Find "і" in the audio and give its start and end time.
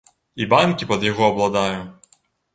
0.43-0.47